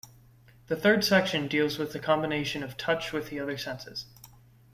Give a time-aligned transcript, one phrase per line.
[0.65, 4.07] The third section deals with the combination of touch with the other senses.